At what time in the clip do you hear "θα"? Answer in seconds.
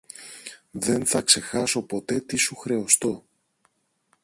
1.03-1.21